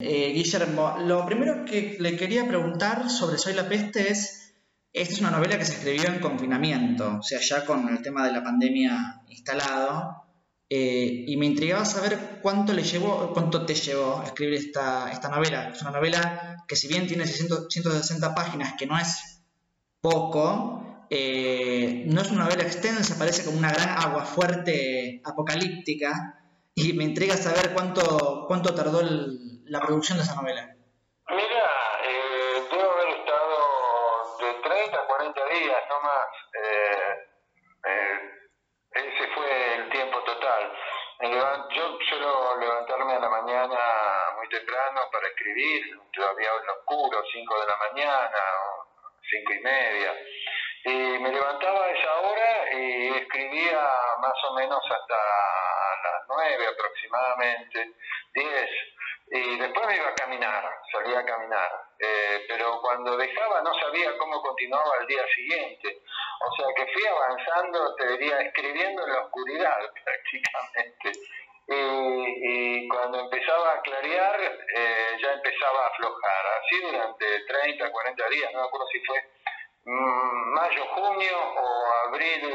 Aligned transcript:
Eh, 0.00 0.30
Guillermo, 0.32 0.94
lo 1.00 1.26
primero 1.26 1.64
que 1.64 1.96
le 1.98 2.16
quería 2.16 2.46
preguntar 2.46 3.10
sobre 3.10 3.36
Soy 3.36 3.54
la 3.54 3.68
Peste 3.68 4.12
es, 4.12 4.54
esta 4.92 5.12
es 5.12 5.20
una 5.20 5.32
novela 5.32 5.58
que 5.58 5.64
se 5.64 5.72
escribió 5.72 6.06
en 6.06 6.20
confinamiento, 6.20 7.16
o 7.18 7.22
sea, 7.22 7.40
ya 7.40 7.64
con 7.64 7.88
el 7.88 8.00
tema 8.00 8.24
de 8.24 8.30
la 8.30 8.44
pandemia 8.44 9.22
instalado, 9.26 10.22
eh, 10.70 11.24
y 11.26 11.36
me 11.36 11.46
intrigaba 11.46 11.84
saber 11.84 12.38
cuánto 12.40 12.72
le 12.74 12.84
llevó, 12.84 13.32
cuánto 13.32 13.66
te 13.66 13.74
llevó 13.74 14.20
a 14.20 14.26
escribir 14.26 14.54
esta, 14.54 15.10
esta 15.10 15.30
novela. 15.30 15.70
Es 15.70 15.82
una 15.82 15.90
novela 15.90 16.64
que 16.68 16.76
si 16.76 16.86
bien 16.86 17.08
tiene 17.08 17.26
160 17.26 18.34
páginas, 18.36 18.74
que 18.78 18.86
no 18.86 18.96
es 18.96 19.42
poco, 20.00 21.06
eh, 21.10 22.04
no 22.06 22.20
es 22.20 22.30
una 22.30 22.44
novela 22.44 22.62
extensa, 22.62 23.18
parece 23.18 23.44
como 23.44 23.58
una 23.58 23.72
gran 23.72 23.88
agua 23.98 24.24
fuerte 24.24 25.20
apocalíptica, 25.24 26.44
y 26.76 26.92
me 26.92 27.02
intriga 27.02 27.36
saber 27.36 27.72
cuánto, 27.74 28.44
cuánto 28.46 28.72
tardó 28.74 29.00
el, 29.00 29.47
la 29.68 29.80
producción 29.80 30.18
de 30.18 30.24
esa 30.24 30.34
novela? 30.34 30.74
Mira, 31.28 31.70
eh, 32.04 32.64
debo 32.70 32.92
haber 32.92 33.08
estado 33.08 34.38
de 34.40 34.54
30 34.54 34.96
a 34.96 35.06
40 35.06 35.44
días, 35.46 35.82
no 35.88 36.00
más. 36.00 36.28
Eh, 36.54 37.26
eh, 37.86 38.20
ese 38.92 39.28
fue 39.34 39.74
el 39.74 39.90
tiempo 39.90 40.22
total. 40.24 40.72
Yo 41.20 41.98
suelo 42.08 42.56
levantarme 42.58 43.14
a 43.14 43.18
la 43.18 43.28
mañana 43.28 43.78
muy 44.36 44.48
temprano 44.48 45.00
para 45.12 45.26
escribir, 45.28 45.82
todavía 46.14 46.48
en 46.62 46.70
oscuro, 46.70 47.22
5 47.30 47.60
de 47.60 47.66
la 47.66 47.76
mañana, 47.76 48.44
5 49.28 49.52
y 49.52 49.60
media. 49.60 50.14
Y 50.84 51.18
me 51.18 51.30
levantaba 51.30 51.84
a 51.84 51.90
esa 51.90 52.20
hora 52.20 52.72
y 52.72 53.08
escribía 53.18 53.80
más 54.20 54.44
o 54.48 54.54
menos 54.54 54.80
hasta 54.90 55.16
las 56.04 56.22
9 56.28 56.66
aproximadamente, 56.68 57.92
10 58.34 58.70
y 59.30 59.58
después 59.58 59.86
me 59.86 59.96
iba 59.96 60.08
a 60.08 60.14
caminar, 60.14 60.64
salía 60.90 61.18
a 61.18 61.24
caminar, 61.24 61.70
eh, 61.98 62.44
pero 62.48 62.80
cuando 62.80 63.16
dejaba 63.16 63.60
no 63.62 63.74
sabía 63.74 64.16
cómo 64.16 64.40
continuaba 64.40 64.96
el 65.00 65.06
día 65.06 65.22
siguiente, 65.34 66.00
o 66.40 66.56
sea 66.56 66.66
que 66.74 66.92
fui 66.92 67.06
avanzando, 67.06 67.94
te 67.96 68.08
diría, 68.12 68.40
escribiendo 68.40 69.04
en 69.06 69.12
la 69.12 69.20
oscuridad 69.20 69.78
prácticamente. 70.04 71.12
Y, 71.70 72.88
cuando 72.88 73.20
empezaba 73.20 73.74
a 73.74 73.80
clarear, 73.82 74.40
eh, 74.40 75.18
ya 75.20 75.32
empezaba 75.32 75.84
a 75.84 75.88
aflojar, 75.88 76.46
así 76.62 76.80
durante 76.80 77.44
30, 77.44 77.92
40 77.92 78.28
días, 78.30 78.50
no 78.54 78.60
me 78.60 78.66
acuerdo 78.66 78.86
si 78.90 79.00
fue 79.00 79.22
mm, 79.84 80.54
mayo, 80.54 80.86
junio 80.94 81.38
o 81.38 82.06
abril, 82.06 82.54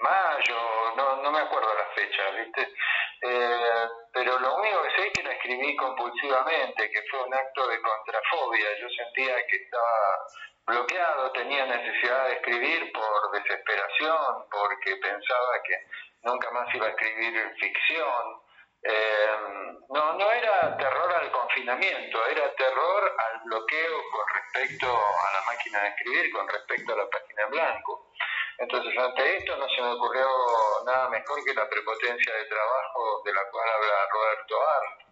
mayo, 0.00 0.94
no, 0.96 1.16
no 1.22 1.30
me 1.30 1.40
acuerdo 1.40 1.74
la 1.74 1.86
fecha, 1.94 2.30
¿viste? 2.30 2.72
Eh, 3.22 3.88
pero 4.12 4.38
lo 4.38 4.56
único 4.56 4.82
que 4.82 4.90
sé 4.90 5.06
es 5.08 5.12
que 5.12 5.22
la 5.22 5.32
escribí 5.32 5.76
compulsivamente, 5.76 6.90
que 6.90 7.02
fue 7.10 7.24
un 7.24 7.34
acto 7.34 7.66
de 7.68 7.80
contrafobia. 7.80 8.78
Yo 8.80 8.88
sentía 8.90 9.34
que 9.46 9.56
estaba 9.56 10.26
bloqueado, 10.66 11.32
tenía 11.32 11.66
necesidad 11.66 12.28
de 12.28 12.34
escribir 12.34 12.92
por 12.92 13.30
desesperación, 13.32 14.44
porque 14.50 14.96
pensaba 14.96 15.62
que 15.64 15.86
nunca 16.22 16.50
más 16.50 16.72
iba 16.74 16.86
a 16.86 16.90
escribir 16.90 17.54
ficción. 17.58 18.42
Eh, 18.82 19.78
no, 19.88 20.12
no 20.12 20.30
era 20.30 20.76
terror 20.76 21.14
al 21.14 21.30
confinamiento, 21.32 22.26
era 22.26 22.54
terror 22.54 23.16
al 23.18 23.40
bloqueo 23.44 24.02
con 24.12 24.24
respecto 24.34 24.86
a 24.86 25.34
la 25.34 25.42
máquina 25.46 25.82
de 25.82 25.88
escribir, 25.88 26.32
con 26.32 26.48
respecto 26.48 26.92
a 26.92 26.96
la 26.96 27.10
página 27.10 27.42
en 27.42 27.50
blanco. 27.50 28.12
Entonces, 28.58 28.98
ante 28.98 29.36
esto 29.36 29.56
no 29.56 29.68
se 29.68 29.80
me 29.80 29.92
ocurrió 29.92 30.26
nada 30.84 31.08
mejor 31.10 31.44
que 31.44 31.54
la 31.54 31.68
prepotencia 31.68 32.34
de 32.34 32.44
trabajo 32.46 33.22
de 33.24 33.32
la 33.32 33.48
cual 33.50 33.68
habla 33.70 34.08
Roberto 34.10 34.56
Arlt. 34.68 35.08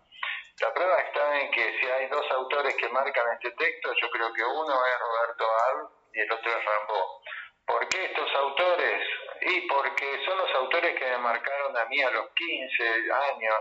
La 0.60 0.74
prueba 0.74 0.96
está 0.96 1.40
en 1.40 1.50
que 1.52 1.78
si 1.78 1.86
hay 1.86 2.08
dos 2.08 2.28
autores 2.32 2.74
que 2.74 2.88
marcan 2.88 3.32
este 3.34 3.52
texto, 3.52 3.92
yo 4.00 4.10
creo 4.10 4.32
que 4.32 4.42
uno 4.42 4.86
es 4.86 4.98
Roberto 4.98 5.44
Arlt 5.44 5.90
y 6.12 6.20
el 6.20 6.32
otro 6.32 6.50
es 6.50 6.64
Rambo. 6.64 7.22
¿Por 7.66 7.88
qué 7.88 8.04
estos 8.06 8.34
autores? 8.34 9.02
Y 9.42 9.60
porque 9.68 10.24
son 10.24 10.38
los 10.38 10.54
autores 10.54 10.98
que 10.98 11.04
me 11.04 11.18
marcaron 11.18 11.76
a 11.76 11.84
mí 11.84 12.02
a 12.02 12.10
los 12.10 12.30
15 12.30 13.12
años, 13.12 13.58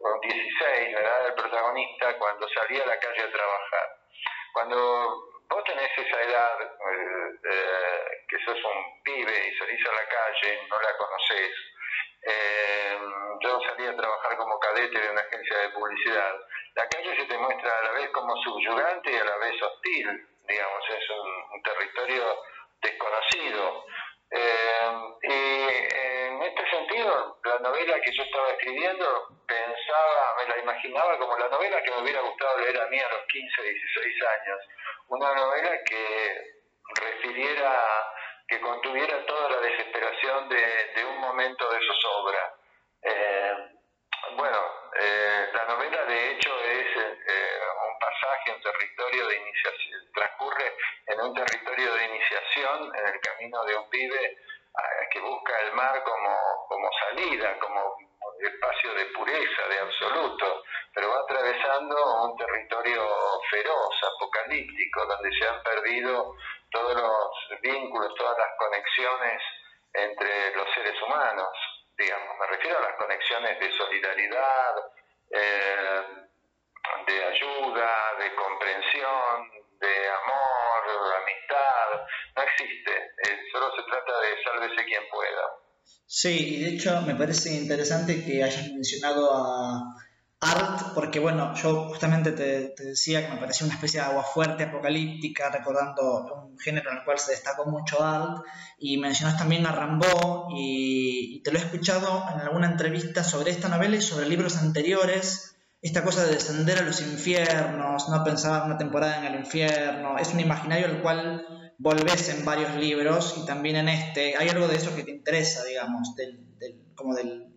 o 0.00 0.20
16, 0.20 0.94
¿verdad? 0.94 1.26
El 1.28 1.34
protagonista 1.34 2.18
cuando 2.18 2.46
salía 2.48 2.82
a 2.82 2.86
la 2.88 2.98
calle 2.98 3.22
a 3.22 3.32
trabajar. 3.32 3.96
Cuando 4.52 5.33
vos 5.48 5.64
tenés 5.64 5.90
esa 5.96 6.22
edad, 6.22 6.60
eh, 6.62 7.38
eh, 7.44 8.24
que 8.28 8.38
sos 8.44 8.58
un 8.64 9.02
pibe 9.02 9.48
y 9.48 9.58
salís 9.58 9.86
a 9.86 9.92
la 9.92 10.08
calle, 10.08 10.60
no 10.68 10.80
la 10.80 10.96
conocés. 10.96 11.52
Eh, 12.22 12.98
yo 13.40 13.60
salí 13.68 13.86
a 13.86 13.96
trabajar 13.96 14.36
como 14.36 14.58
cadete 14.58 14.98
de 14.98 15.10
una 15.10 15.20
agencia 15.20 15.58
de 15.58 15.68
publicidad. 15.70 16.34
La 16.74 16.88
calle 16.88 17.16
se 17.16 17.26
te 17.26 17.38
muestra 17.38 17.78
a 17.78 17.82
la 17.82 17.92
vez 17.92 18.08
como 18.10 18.36
subyugante 18.42 19.12
y 19.12 19.16
a 19.16 19.24
la 19.24 19.36
vez 19.36 19.62
hostil, 19.62 20.26
digamos, 20.48 20.84
es 20.90 21.10
un, 21.10 21.62
territorio 21.62 22.42
desconocido. 22.82 23.86
y 25.22 26.13
la 27.04 27.58
novela 27.60 28.00
que 28.00 28.12
yo 28.12 28.22
estaba 28.22 28.48
escribiendo 28.50 29.28
pensaba, 29.46 30.36
me 30.38 30.54
la 30.54 30.62
imaginaba 30.62 31.18
como 31.18 31.36
la 31.36 31.48
novela 31.48 31.82
que 31.82 31.90
me 31.90 32.02
hubiera 32.02 32.20
gustado 32.20 32.58
leer 32.60 32.80
a 32.80 32.86
mí 32.86 32.98
a 32.98 33.08
los 33.08 33.26
15, 33.26 33.62
16 33.62 34.22
años 34.22 34.60
una 35.08 35.34
novela 35.34 35.84
que 35.84 36.62
refiriera, 37.00 38.12
que 38.48 38.60
contuviera 38.60 39.24
toda 39.26 39.50
la 39.50 39.60
desesperación 39.60 40.48
de, 40.48 41.04
un 41.04 41.20
momento 41.20 41.68
de 41.70 41.86
zozobra. 41.86 42.54
Eh, 43.02 43.54
bueno, 44.36 44.58
eh, 44.98 45.48
la 45.52 45.64
novela 45.64 46.04
de 46.06 46.30
hecho 46.30 46.58
es 46.60 46.86
eh, 46.96 47.60
un 47.86 47.98
pasaje, 47.98 48.52
un 48.52 48.62
territorio 48.62 49.26
de 49.28 49.36
iniciación, 49.36 50.12
transcurre 50.14 50.76
en 51.06 51.20
un 51.20 51.34
territorio 51.34 51.94
de 51.94 52.04
iniciación 52.06 52.96
en 52.96 53.06
el 53.06 53.20
camino 53.20 53.64
de 53.64 53.76
un 53.76 53.90
pibe 53.90 54.38
que 55.10 55.20
busca 55.20 55.56
el 55.60 55.72
mar 55.72 56.02
como, 56.02 56.66
como 56.68 56.90
salida, 56.92 57.58
como 57.60 57.96
espacio 58.40 58.94
de 58.94 59.06
pureza, 59.06 59.68
de 59.68 59.78
absoluto, 59.78 60.62
pero 60.92 61.08
va 61.08 61.20
atravesando 61.20 62.24
un 62.24 62.36
territorio 62.36 63.06
feroz, 63.50 63.94
apocalíptico, 64.16 65.06
donde 65.06 65.30
se 65.38 65.46
han 65.46 65.62
perdido 65.62 66.34
todos 66.70 66.94
los 66.94 67.60
vínculos, 67.62 68.14
todas 68.16 68.36
las 68.38 68.50
conexiones 68.58 69.40
entre 69.92 70.54
los 70.56 70.68
seres 70.74 71.00
humanos, 71.02 71.48
digamos, 71.96 72.36
me 72.38 72.46
refiero 72.48 72.78
a 72.78 72.82
las 72.82 72.96
conexiones 72.96 73.60
de 73.60 73.72
solidaridad, 73.72 74.74
eh, 75.30 76.02
de 77.06 77.24
ayuda, 77.24 78.14
de 78.18 78.34
comprensión, 78.34 79.50
de 79.78 80.08
amor, 80.10 80.53
no 82.36 82.42
existe, 82.42 82.90
eh, 82.90 83.38
solo 83.52 83.70
se 83.76 83.82
trata 83.82 84.12
de 84.20 84.42
sálvese 84.42 84.84
quien 84.84 85.02
pueda. 85.10 85.64
Sí, 86.06 86.56
y 86.56 86.64
de 86.64 86.70
hecho 86.70 87.00
me 87.02 87.14
parece 87.14 87.54
interesante 87.54 88.24
que 88.24 88.42
hayas 88.42 88.70
mencionado 88.72 89.32
a 89.32 89.94
Art, 90.40 90.92
porque 90.94 91.20
bueno, 91.20 91.54
yo 91.54 91.88
justamente 91.88 92.32
te, 92.32 92.74
decía 92.76 93.26
que 93.26 93.32
me 93.32 93.40
parecía 93.40 93.66
una 93.66 93.74
especie 93.74 94.00
de 94.00 94.06
agua 94.06 94.22
fuerte, 94.22 94.64
apocalíptica, 94.64 95.48
recordando 95.50 96.46
un 96.48 96.58
género 96.58 96.90
en 96.90 96.98
el 96.98 97.04
cual 97.04 97.18
se 97.18 97.32
destacó 97.32 97.64
mucho 97.64 98.02
Art, 98.02 98.44
y 98.78 98.98
mencionas 98.98 99.38
también 99.38 99.66
a 99.66 99.72
Rambo, 99.72 100.48
y, 100.54 101.42
te 101.42 101.50
lo 101.50 101.58
he 101.58 101.62
escuchado 101.62 102.24
en 102.32 102.40
alguna 102.40 102.66
entrevista 102.66 103.24
sobre 103.24 103.50
esta 103.50 103.68
novela 103.68 103.96
y 103.96 104.02
sobre 104.02 104.28
libros 104.28 104.56
anteriores, 104.58 105.53
esta 105.84 106.02
cosa 106.02 106.24
de 106.24 106.32
descender 106.32 106.78
a 106.78 106.82
los 106.82 107.02
infiernos, 107.02 108.08
no 108.08 108.24
pensar 108.24 108.64
una 108.64 108.78
temporada 108.78 109.18
en 109.18 109.26
el 109.26 109.34
infierno, 109.40 110.16
es 110.16 110.32
un 110.32 110.40
imaginario 110.40 110.86
al 110.86 111.02
cual 111.02 111.46
volvés 111.76 112.30
en 112.30 112.42
varios 112.42 112.74
libros 112.76 113.36
y 113.36 113.44
también 113.44 113.76
en 113.76 113.90
este. 113.90 114.34
¿Hay 114.38 114.48
algo 114.48 114.66
de 114.66 114.76
eso 114.76 114.96
que 114.96 115.04
te 115.04 115.10
interesa, 115.10 115.62
digamos, 115.64 116.16
del, 116.16 116.40
como 116.96 117.14
del... 117.14 117.52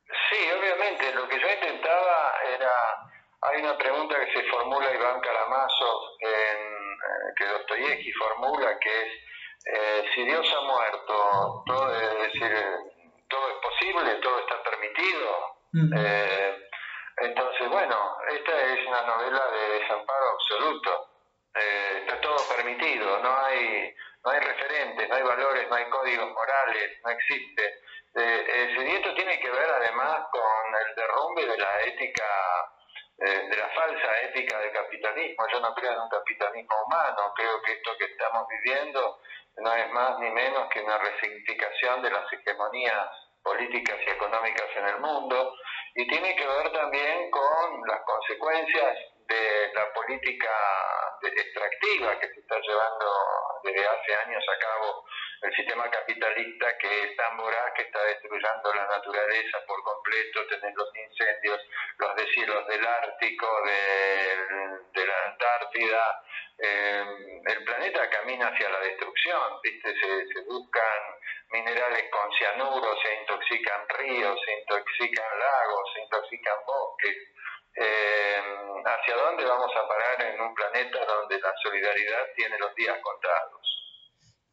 Sí, 0.00 0.40
obviamente. 0.58 1.12
Lo 1.12 1.28
que 1.28 1.36
yo 1.38 1.46
intentaba 1.46 2.32
era... 2.56 2.72
Hay 3.42 3.60
una 3.60 3.76
pregunta 3.76 4.16
que 4.16 4.32
se 4.32 4.48
formula 4.48 4.94
Iván 4.94 5.20
Karamazov, 5.20 6.00
en, 6.20 6.60
eh, 6.64 7.34
que 7.36 7.44
Dostoyevsky 7.44 8.12
formula, 8.12 8.78
que 8.80 8.88
es, 8.88 9.12
eh, 9.76 10.04
si 10.14 10.24
Dios 10.24 10.46
ha 10.56 10.60
muerto, 10.66 11.62
todo, 11.66 11.94
es 11.94 12.32
decir, 12.32 12.50
todo 13.28 13.44
es 13.46 13.56
posible, 13.62 14.14
todo 14.22 14.40
está 14.40 14.56
permitido. 14.64 15.58
Eh, 15.74 16.47
entonces, 16.47 16.47
bueno, 17.88 18.16
esta 18.28 18.62
es 18.74 18.86
una 18.86 19.00
novela 19.02 19.42
de 19.50 19.78
desamparo 19.80 20.30
absoluto 20.32 21.08
eh, 21.54 21.98
está 22.00 22.20
todo 22.20 22.36
permitido, 22.54 23.18
no 23.20 23.38
hay, 23.38 23.94
no 24.22 24.30
hay 24.30 24.40
referentes, 24.40 25.08
no 25.08 25.14
hay 25.14 25.22
valores, 25.22 25.68
no 25.68 25.74
hay 25.74 25.88
códigos 25.88 26.30
morales, 26.30 27.00
no 27.02 27.10
existe. 27.10 27.80
Eh, 28.14 28.76
y 28.78 28.94
esto 28.94 29.14
tiene 29.14 29.40
que 29.40 29.50
ver 29.50 29.70
además 29.70 30.26
con 30.30 30.74
el 30.86 30.94
derrumbe 30.94 31.46
de 31.46 31.56
la 31.56 31.80
ética, 31.80 32.26
eh, 33.20 33.48
de 33.48 33.56
la 33.56 33.68
falsa 33.70 34.20
ética 34.20 34.58
del 34.58 34.72
capitalismo. 34.72 35.46
Yo 35.50 35.60
no 35.60 35.74
creo 35.74 35.92
en 35.92 36.00
un 36.00 36.10
capitalismo 36.10 36.84
humano, 36.84 37.32
creo 37.34 37.62
que 37.62 37.72
esto 37.72 37.96
que 37.98 38.04
estamos 38.04 38.46
viviendo 38.48 39.18
no 39.56 39.74
es 39.74 39.90
más 39.90 40.18
ni 40.18 40.30
menos 40.30 40.68
que 40.68 40.82
una 40.82 40.98
resignificación 40.98 42.02
de 42.02 42.10
las 42.10 42.30
hegemonías 42.32 43.08
políticas 43.42 43.96
y 44.06 44.10
económicas 44.10 44.68
en 44.76 44.88
el 44.88 45.00
mundo 45.00 45.54
y 45.98 46.06
tiene 46.06 46.32
que 46.36 46.46
ver 46.46 46.70
también 46.72 47.28
con 47.28 47.80
las 47.88 48.00
consecuencias 48.06 48.96
de 49.26 49.72
la 49.74 49.92
política 49.92 50.48
extractiva 51.22 52.18
que 52.20 52.28
se 52.28 52.40
está 52.40 52.58
llevando 52.60 53.06
desde 53.64 53.86
hace 53.86 54.14
años 54.14 54.44
a 54.48 54.58
cabo 54.58 55.04
el 55.42 55.54
sistema 55.54 55.88
capitalista 55.90 56.76
que 56.78 57.04
es 57.04 57.16
tan 57.16 57.36
voraz 57.36 57.72
que 57.74 57.82
está 57.82 58.02
destruyendo 58.04 58.74
la 58.74 58.86
naturaleza 58.86 59.58
por 59.66 59.82
completo, 59.84 60.46
tener 60.46 60.74
los 60.74 60.88
incendios, 60.96 61.60
los 61.98 62.16
deshielos 62.16 62.66
del 62.66 62.84
Ártico, 62.84 63.46
de, 63.62 65.06
la 65.06 65.24
Antártida. 65.26 66.24
Eh, 66.58 67.04
el 67.46 67.64
planeta 67.64 68.10
camina 68.10 68.48
hacia 68.48 68.68
la 68.68 68.80
destrucción, 68.80 69.60
¿viste? 69.62 69.94
Se, 70.00 70.40
buscan 70.42 71.00
minerales 71.50 72.10
con 72.10 72.32
cianuro, 72.32 72.96
se 73.00 73.14
intoxican 73.14 73.88
ríos, 73.90 74.40
se 74.44 74.52
intoxican 74.58 75.38
lagos, 75.38 75.92
se 75.94 76.00
intoxican 76.02 76.56
bosques. 76.66 77.16
¿Hacia 79.00 79.14
dónde 79.16 79.44
vamos 79.44 79.70
a 79.70 79.88
parar 79.88 80.34
en 80.34 80.40
un 80.40 80.54
planeta 80.54 80.98
donde 81.06 81.38
la 81.40 81.52
solidaridad 81.62 82.18
tiene 82.34 82.58
los 82.58 82.74
días 82.74 82.96
contados? 83.02 83.58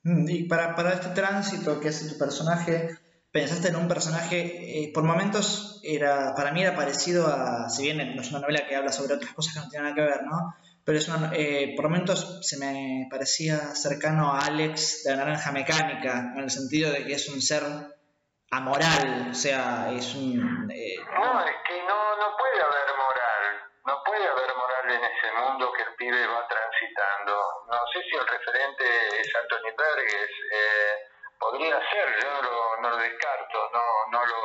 Mm, 0.03 0.29
y 0.29 0.43
para, 0.47 0.75
para 0.75 0.93
este 0.93 1.09
tránsito 1.09 1.79
que 1.79 1.89
hace 1.89 2.09
tu 2.09 2.17
personaje, 2.17 2.89
pensaste 3.31 3.69
en 3.69 3.75
un 3.75 3.87
personaje, 3.87 4.83
eh, 4.83 4.91
por 4.93 5.03
momentos 5.03 5.81
era, 5.83 6.33
para 6.35 6.51
mí 6.51 6.61
era 6.61 6.75
parecido 6.75 7.27
a, 7.27 7.69
si 7.69 7.83
bien 7.83 8.15
no 8.15 8.21
es 8.21 8.29
una 8.29 8.41
novela 8.41 8.67
que 8.67 8.75
habla 8.75 8.91
sobre 8.91 9.15
otras 9.15 9.33
cosas 9.33 9.53
que 9.53 9.59
no 9.59 9.69
tienen 9.69 9.89
nada 9.89 9.95
que 9.95 10.09
ver, 10.09 10.23
¿no? 10.23 10.55
Pero 10.85 10.97
es 10.99 11.07
una, 11.07 11.31
eh, 11.33 11.73
por 11.75 11.89
momentos 11.89 12.39
se 12.47 12.57
me 12.57 13.07
parecía 13.09 13.57
cercano 13.73 14.31
a 14.31 14.45
Alex 14.45 15.03
de 15.03 15.11
la 15.11 15.25
Naranja 15.25 15.51
Mecánica, 15.51 16.33
en 16.35 16.43
el 16.43 16.51
sentido 16.51 16.91
de 16.91 17.03
que 17.03 17.13
es 17.13 17.27
un 17.27 17.41
ser 17.41 17.63
amoral, 18.51 19.29
o 19.31 19.33
sea, 19.33 19.91
es 19.91 20.13
un... 20.15 20.69
Eh, 20.71 20.95
no, 21.13 21.41
es 21.41 21.55
que 21.67 21.79
no, 21.81 22.15
no 22.17 22.37
puede 22.37 22.61
haber 22.61 22.95
no 23.85 24.03
puede 24.03 24.27
haber 24.27 24.55
moral 24.55 24.91
en 24.91 25.03
ese 25.03 25.31
mundo 25.33 25.71
que 25.73 25.83
el 25.83 25.95
pibe 25.95 26.27
va 26.27 26.47
transitando. 26.47 27.65
No 27.67 27.79
sé 27.93 28.01
si 28.09 28.15
el 28.15 28.27
referente 28.27 28.83
es 29.21 29.35
Anthony 29.35 29.71
Berges, 29.77 30.29
eh, 30.51 31.09
podría 31.39 31.77
ser, 31.89 32.19
yo 32.21 32.41
no 32.81 32.89
lo, 32.89 32.97
descarto, 32.97 33.69
no, 33.73 34.11
no 34.11 34.25
lo, 34.25 34.35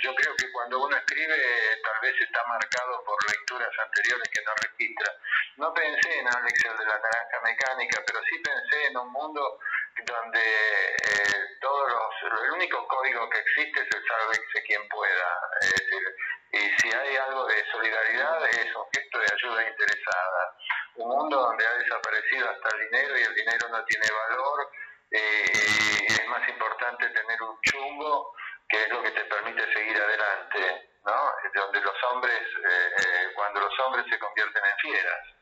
yo 0.00 0.14
creo 0.14 0.34
que 0.36 0.50
cuando 0.50 0.84
uno 0.84 0.96
escribe 0.96 1.36
tal 1.84 2.00
vez 2.00 2.14
está 2.20 2.44
marcado 2.44 3.04
por 3.04 3.30
lecturas 3.30 3.70
anteriores 3.78 4.28
que 4.28 4.42
no 4.42 4.52
registra. 4.62 5.14
No 5.56 5.72
pensé 5.74 6.18
en 6.18 6.26
Alex 6.26 6.64
el 6.64 6.76
de 6.78 6.84
la 6.86 6.98
naranja 6.98 7.40
mecánica, 7.44 8.02
pero 8.06 8.20
sí 8.24 8.38
pensé 8.38 8.86
en 8.86 8.96
un 8.96 9.12
mundo 9.12 9.58
donde 10.04 10.40
eh, 10.40 11.58
todos 11.60 11.90
los, 11.90 12.32
el 12.44 12.50
único 12.52 12.86
código 12.88 13.28
que 13.30 13.38
existe 13.38 13.80
es 13.80 13.88
el 13.94 14.04
sálvese 14.06 14.62
quien 14.66 14.88
pueda. 14.88 15.40
y 16.52 16.70
si 16.78 16.92
hay 16.94 17.16
algo 17.16 17.46
de 17.46 17.64
solidaridad 17.70 18.44
es 18.46 18.74
un 18.74 18.84
gesto 18.94 19.18
de 19.18 19.26
ayuda 19.32 19.68
interesada. 19.68 20.56
Un 20.96 21.08
mundo 21.08 21.36
donde 21.40 21.66
ha 21.66 21.74
desaparecido 21.74 22.50
hasta 22.50 22.76
el 22.76 22.90
dinero 22.90 23.18
y 23.18 23.22
el 23.22 23.34
dinero 23.34 23.68
no 23.68 23.84
tiene 23.84 24.06
valor. 24.10 24.70
Eh, 25.10 25.44
y 26.08 26.12
es 26.12 26.26
más 26.26 26.48
importante 26.48 27.08
tener 27.08 27.42
un 27.42 27.60
chumbo 27.62 28.34
que 28.68 28.82
es 28.82 28.88
lo 28.88 29.02
que 29.02 29.10
te 29.10 29.24
permite 29.24 29.72
seguir 29.72 30.00
adelante, 30.00 30.90
¿no? 31.04 31.32
Donde 31.54 31.80
los 31.80 32.04
hombres, 32.10 32.40
eh, 32.40 33.32
cuando 33.34 33.60
los 33.60 33.78
hombres 33.80 34.06
se 34.08 34.18
convierten 34.18 34.64
en 34.64 34.76
fieras. 34.78 35.41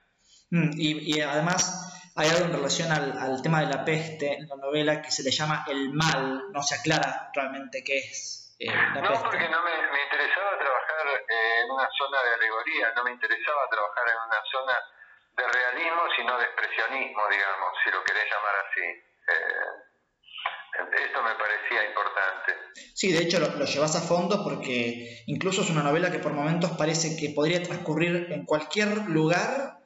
Mm, 0.50 0.70
y, 0.76 1.16
y 1.16 1.20
además 1.20 2.12
hay 2.16 2.28
algo 2.28 2.46
en 2.46 2.52
relación 2.52 2.90
al, 2.90 3.16
al, 3.18 3.42
tema 3.42 3.60
de 3.60 3.66
la 3.66 3.84
peste 3.84 4.34
en 4.34 4.48
la 4.48 4.56
novela 4.56 5.00
que 5.00 5.10
se 5.10 5.22
le 5.22 5.30
llama 5.30 5.64
el 5.68 5.92
mal, 5.92 6.50
no 6.52 6.62
se 6.62 6.74
aclara 6.74 7.30
realmente 7.32 7.84
qué 7.84 7.98
es 7.98 8.56
eh, 8.58 8.66
la 8.66 9.00
no, 9.00 9.22
porque 9.22 9.48
no 9.48 9.62
me, 9.62 9.72
me 9.72 10.02
interesaba 10.04 10.58
trabajar 10.58 11.06
eh, 11.06 11.64
en 11.64 11.70
una 11.70 11.88
zona 11.96 12.18
de 12.22 12.34
alegoría, 12.34 12.92
no 12.94 13.04
me 13.04 13.12
interesaba 13.12 13.62
trabajar 13.70 14.04
en 14.10 14.16
una 14.28 14.42
zona 14.52 14.76
de 15.32 15.48
realismo, 15.48 16.02
sino 16.14 16.36
de 16.36 16.44
expresionismo, 16.44 17.22
digamos, 17.30 17.70
si 17.82 17.90
lo 17.90 18.04
querés 18.04 18.24
llamar 18.28 18.54
así. 18.68 18.84
Eh, 18.84 19.90
esto 21.06 21.22
me 21.22 21.34
parecía 21.34 21.88
importante. 21.88 22.52
Sí, 22.94 23.12
de 23.12 23.22
hecho 23.22 23.40
lo, 23.40 23.48
lo, 23.56 23.64
llevas 23.64 23.96
a 23.96 24.02
fondo 24.02 24.44
porque 24.44 25.24
incluso 25.26 25.62
es 25.62 25.70
una 25.70 25.82
novela 25.82 26.10
que 26.12 26.18
por 26.18 26.32
momentos 26.32 26.72
parece 26.76 27.16
que 27.16 27.32
podría 27.34 27.62
transcurrir 27.62 28.28
en 28.30 28.44
cualquier 28.44 29.08
lugar 29.08 29.79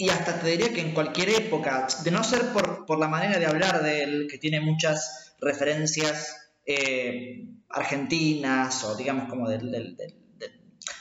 y 0.00 0.10
hasta 0.10 0.38
te 0.40 0.46
diría 0.46 0.72
que 0.72 0.80
en 0.80 0.94
cualquier 0.94 1.30
época, 1.30 1.88
de 2.04 2.10
no 2.12 2.22
ser 2.22 2.52
por, 2.52 2.86
por 2.86 3.00
la 3.00 3.08
manera 3.08 3.38
de 3.38 3.46
hablar 3.46 3.82
de 3.82 4.04
él, 4.04 4.28
que 4.30 4.38
tiene 4.38 4.60
muchas 4.60 5.34
referencias 5.40 6.52
eh, 6.64 7.48
argentinas 7.68 8.84
o 8.84 8.94
digamos 8.94 9.28
como 9.28 9.48
del, 9.48 9.72
del, 9.72 9.96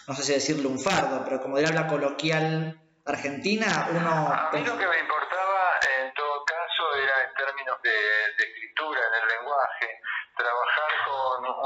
no 0.07 0.15
sé 0.15 0.23
si 0.23 0.33
decirle 0.33 0.67
un 0.67 0.79
fardo, 0.79 1.23
pero 1.23 1.39
como 1.39 1.57
del 1.57 1.67
habla 1.67 1.87
coloquial 1.87 2.81
argentina, 3.05 3.89
uno... 3.91 4.09
A 4.09 4.49
mí 4.51 4.65
lo 4.65 4.77
que 4.77 4.85
me 4.85 5.16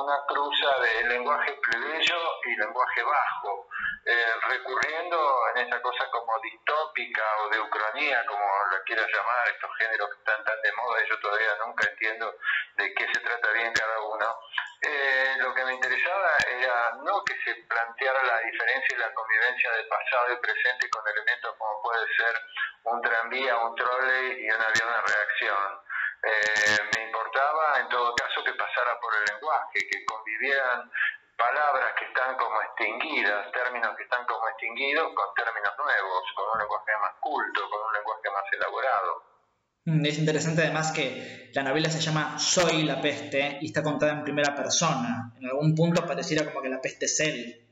una 0.04 0.26
cruza 0.28 0.80
de 0.80 1.04
lenguaje 1.10 1.54
plebeyo 1.62 2.18
y 2.46 2.56
lenguaje 2.56 3.04
bajo 3.04 3.68
eh, 4.06 4.34
recurriendo 4.50 5.18
en 5.54 5.68
esa 5.68 5.80
cosa 5.82 6.10
como 6.10 6.40
distópica 6.42 7.24
o 7.42 7.50
de 7.50 7.60
ucronía, 7.60 8.26
como 8.26 8.44
la 8.72 8.82
quieras 8.84 9.06
llamar, 9.08 9.48
estos 9.48 9.70
géneros 9.78 10.10
que 10.10 10.18
están 10.18 10.44
tan 10.44 10.62
de 10.62 10.72
moda 10.74 11.06
yo 11.08 11.20
todavía 11.20 11.56
nunca 11.66 11.88
entiendo 11.88 12.36
de 12.78 12.94
qué 12.96 13.08
se 13.14 13.20
trata 13.20 13.52
bien 13.52 13.72
cada 13.74 14.02
uno. 14.02 14.40
Eh, 14.82 15.36
lo 15.38 15.54
que 15.54 15.66
me 15.66 15.74
interesaba 15.76 16.30
era 16.48 16.98
no 17.04 17.24
que 17.24 17.36
se 17.46 17.54
planteara 17.70 18.24
la 18.24 18.40
diferencia 18.40 18.96
y 18.96 19.00
la 19.00 19.14
convivencia 19.14 19.72
de 19.72 19.84
pasado 19.84 20.34
y 20.34 20.38
presente 20.38 20.90
con 20.90 21.08
elementos 21.08 21.56
como 21.58 21.82
puede 21.84 22.08
ser 22.16 22.42
un 22.86 23.02
tranvía, 23.02 23.58
un 23.58 23.76
trolley 23.76 24.46
y 24.46 24.50
un 24.50 24.62
avión 24.62 24.90
de 24.90 25.14
reacción. 25.14 25.91
Eh, 26.24 26.78
me 26.96 27.04
importaba 27.06 27.80
en 27.80 27.90
todo 27.90 28.16
caso 28.16 28.44
que 28.44 28.54
pasara 28.54 29.00
por 29.00 29.14
el 29.16 29.26
lenguaje, 29.34 29.88
que 29.90 30.06
convivieran 30.06 30.92
palabras 31.36 31.94
que 31.98 32.06
están 32.06 32.38
como 32.38 32.62
extinguidas, 32.62 33.52
términos 33.52 33.96
que 33.98 34.04
están 34.04 34.26
como 34.26 34.48
extinguidos 34.50 35.14
con 35.16 35.34
términos 35.34 35.74
nuevos, 35.78 36.24
con 36.36 36.46
un 36.54 36.60
lenguaje 36.60 36.92
más 37.02 37.14
culto, 37.20 37.70
con 37.70 37.82
un 37.82 37.94
lenguaje 37.94 38.30
más 38.30 38.46
elaborado. 38.54 39.32
Mm, 39.86 40.06
es 40.06 40.20
interesante 40.20 40.62
además 40.62 40.92
que 40.92 41.50
la 41.56 41.64
novela 41.64 41.90
se 41.90 42.00
llama 42.00 42.38
Soy 42.38 42.84
la 42.84 43.02
peste 43.02 43.58
y 43.62 43.66
está 43.68 43.82
contada 43.82 44.12
en 44.12 44.24
primera 44.24 44.54
persona. 44.54 45.34
En 45.40 45.48
algún 45.48 45.74
punto 45.74 46.06
pareciera 46.06 46.46
como 46.46 46.62
que 46.62 46.70
la 46.70 46.80
peste 46.80 47.06
es 47.06 47.20
él. 47.20 47.68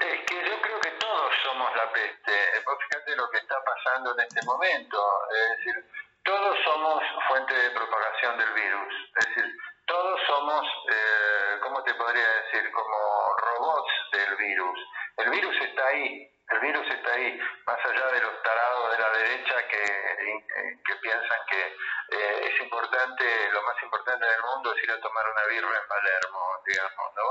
Es 0.00 0.20
que 0.26 0.34
yo 0.34 0.56
creo 0.62 0.80
que 0.80 0.90
todos 0.92 1.32
somos 1.44 1.68
la 1.76 1.92
peste. 1.92 2.32
Vos 2.64 2.78
fíjate 2.88 3.16
lo 3.16 3.28
que 3.28 3.38
está 3.38 3.56
pasando 3.62 4.14
en 4.16 4.20
este 4.20 4.40
momento. 4.46 4.98
Es 5.28 5.58
decir, 5.58 5.84
todos 6.24 6.58
somos 6.64 7.02
fuente 7.28 7.54
de 7.54 7.70
propagación 7.70 8.38
del 8.38 8.52
virus. 8.52 8.94
Es 9.18 9.26
decir, 9.26 9.44
todos 9.86 10.20
somos, 10.26 10.62
eh, 10.90 11.58
¿cómo 11.62 11.82
te 11.84 11.94
podría 11.94 12.26
decir? 12.42 12.70
Como 12.72 13.36
robots 13.36 13.92
del 14.12 14.36
virus. 14.36 14.78
El 15.18 15.30
virus 15.30 15.56
está 15.60 15.86
ahí, 15.86 16.30
el 16.50 16.60
virus 16.60 16.86
está 16.88 17.12
ahí, 17.12 17.38
más 17.66 17.78
allá 17.84 18.06
de 18.06 18.20
los 18.22 18.42
tarados 18.42 18.90
de 18.92 18.98
la 18.98 19.10
derecha 19.10 19.68
que, 19.68 19.84
eh, 19.84 20.80
que 20.86 20.94
piensan 20.96 21.40
que 21.50 21.76
eh, 22.16 22.50
es 22.52 22.60
importante, 22.60 23.24
lo 23.52 23.62
más 23.62 23.82
importante 23.82 24.26
del 24.26 24.42
mundo 24.42 24.74
es 24.74 24.82
ir 24.82 24.90
a 24.90 25.00
tomar 25.00 25.24
una 25.28 25.44
birra 25.46 25.78
en 25.80 25.88
Palermo, 25.88 26.62
digamos. 26.66 27.14
No, 27.14 27.22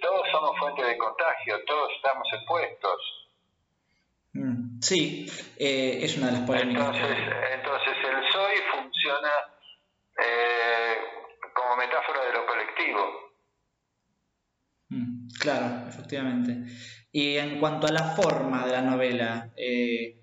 todos 0.00 0.30
somos 0.30 0.58
fuente 0.58 0.82
de 0.82 0.98
contagio, 0.98 1.64
todos 1.66 1.92
estamos 1.92 2.26
expuestos. 2.32 3.19
Sí, 4.80 5.26
es 5.58 6.16
una 6.16 6.26
de 6.26 6.32
las 6.32 6.42
polémicas. 6.42 6.96
Entonces, 6.96 7.18
entonces 7.54 7.94
el 8.02 8.32
soy 8.32 8.54
funciona 8.72 9.30
eh, 10.20 10.96
como 11.54 11.76
metáfora 11.76 12.24
de 12.24 12.32
lo 12.32 12.46
colectivo. 12.46 13.30
Mm, 14.88 15.28
claro, 15.38 15.88
efectivamente. 15.88 16.64
Y 17.12 17.36
en 17.36 17.58
cuanto 17.58 17.86
a 17.86 17.92
la 17.92 18.14
forma 18.14 18.66
de 18.66 18.72
la 18.72 18.82
novela, 18.82 19.52
eh, 19.56 20.20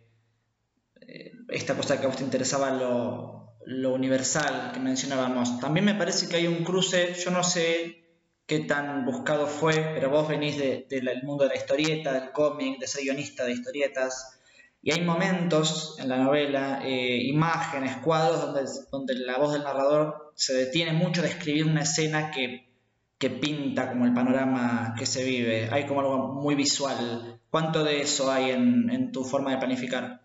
eh, 1.02 1.32
esta 1.50 1.76
cosa 1.76 2.00
que 2.00 2.06
a 2.06 2.10
vos 2.10 2.18
te 2.18 2.24
interesaba, 2.24 2.72
lo, 2.72 3.58
lo, 3.66 3.94
universal 3.94 4.72
que 4.74 4.80
mencionábamos, 4.80 5.60
también 5.60 5.86
me 5.86 5.96
parece 5.96 6.30
que 6.30 6.38
hay 6.38 6.48
un 6.48 6.64
cruce, 6.64 7.14
yo 7.14 7.32
no 7.32 7.44
sé 7.44 8.04
qué 8.46 8.60
tan 8.60 9.06
buscado 9.06 9.48
fue, 9.48 9.74
pero 9.94 10.10
vos 10.10 10.28
venís 10.28 10.58
del 10.58 10.88
de, 10.88 11.22
mundo 11.24 11.44
de 11.44 11.50
la 11.50 11.56
historieta, 11.56 12.14
del 12.14 12.32
cómic, 12.32 12.80
de 12.80 12.88
ser 12.88 13.04
guionista 13.04 13.46
de 13.46 13.54
historietas. 13.54 14.37
Y 14.82 14.92
hay 14.92 15.02
momentos 15.02 15.98
en 16.00 16.10
la 16.10 16.18
novela, 16.18 16.82
eh, 16.84 17.18
imágenes, 17.24 17.98
cuadros, 17.98 18.42
donde, 18.42 18.70
donde 18.92 19.16
la 19.16 19.38
voz 19.38 19.54
del 19.54 19.64
narrador 19.64 20.32
se 20.36 20.54
detiene 20.54 20.94
mucho 20.94 21.22
de 21.22 21.30
escribir 21.30 21.66
una 21.66 21.82
escena 21.82 22.32
que, 22.32 22.70
que 23.18 23.30
pinta 23.30 23.90
como 23.90 24.06
el 24.06 24.14
panorama 24.14 24.94
que 24.98 25.06
se 25.06 25.24
vive. 25.24 25.70
Hay 25.72 25.86
como 25.86 26.02
algo 26.02 26.18
muy 26.18 26.56
visual. 26.56 27.42
¿Cuánto 27.50 27.84
de 27.84 28.02
eso 28.02 28.32
hay 28.32 28.52
en, 28.52 28.90
en 28.90 29.12
tu 29.12 29.24
forma 29.24 29.52
de 29.52 29.58
planificar? 29.58 30.22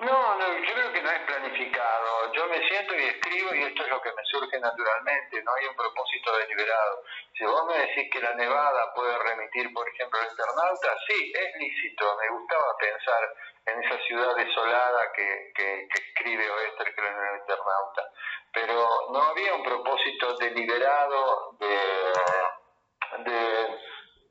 No, 0.00 0.38
no, 0.38 0.46
yo 0.66 0.74
creo 0.74 0.92
que 0.92 1.02
no 1.02 1.10
es 1.10 1.20
planificado. 1.26 2.32
Yo 2.34 2.39
me 2.50 2.68
siento 2.68 2.94
y 2.96 3.04
escribo 3.04 3.54
y 3.54 3.62
esto 3.62 3.84
es 3.84 3.88
lo 3.88 4.02
que 4.02 4.12
me 4.12 4.24
surge 4.24 4.58
naturalmente, 4.58 5.42
no 5.42 5.54
hay 5.54 5.66
un 5.66 5.76
propósito 5.76 6.36
deliberado. 6.36 7.04
Si 7.38 7.44
vos 7.44 7.64
me 7.66 7.78
decís 7.78 8.10
que 8.12 8.20
la 8.20 8.34
nevada 8.34 8.92
puede 8.92 9.16
remitir, 9.18 9.72
por 9.72 9.88
ejemplo, 9.88 10.18
al 10.18 10.26
Eternauta, 10.26 10.96
sí, 11.08 11.32
es 11.34 11.56
lícito, 11.56 12.16
me 12.20 12.28
gustaba 12.28 12.76
pensar 12.76 13.34
en 13.66 13.84
esa 13.84 13.98
ciudad 14.04 14.34
desolada 14.34 15.12
que, 15.12 15.52
que, 15.54 15.88
que 15.88 16.02
escribe 16.02 16.50
Oestergel 16.50 17.06
en 17.06 17.26
el 17.26 17.40
Eternauta, 17.40 18.12
pero 18.52 19.08
no 19.12 19.22
había 19.22 19.54
un 19.54 19.62
propósito 19.62 20.36
deliberado 20.38 21.56
de, 21.60 23.30
de, 23.30 23.78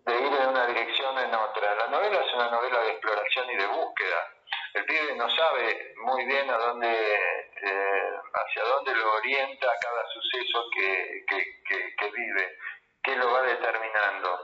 de 0.06 0.22
ir 0.28 0.34
en 0.34 0.50
una 0.50 0.68
dirección 0.68 1.18
en 1.20 1.34
otra. 1.34 1.76
La 1.76 1.88
novela 1.88 2.22
es 2.22 2.34
una 2.34 2.52
novela 2.52 2.80
de 2.82 2.92
exploración 2.92 3.50
y 3.50 3.56
de 3.56 3.68
búsqueda 3.68 4.39
el 4.74 4.86
pibe 4.86 5.16
no 5.16 5.30
sabe 5.30 5.94
muy 6.06 6.26
bien 6.26 6.50
a 6.50 6.58
dónde, 6.58 6.88
eh, 6.88 8.12
hacia 8.34 8.64
dónde 8.64 8.96
lo 8.96 9.14
orienta 9.14 9.68
cada 9.82 10.04
suceso 10.14 10.66
que, 10.74 11.26
que, 11.28 12.12
vive, 12.12 12.58
qué 13.04 13.16
lo 13.16 13.32
va 13.32 13.42
determinando. 13.44 14.40